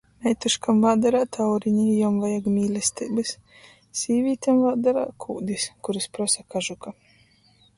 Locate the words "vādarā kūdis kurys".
4.65-6.09